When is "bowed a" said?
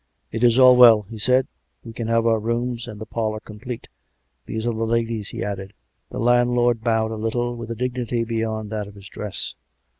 6.83-7.15